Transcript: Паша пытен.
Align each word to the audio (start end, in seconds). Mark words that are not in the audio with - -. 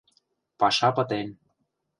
Паша 0.59 0.89
пытен. 0.95 1.27